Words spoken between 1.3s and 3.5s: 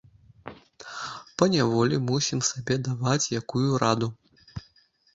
Паняволі мусім сабе даваць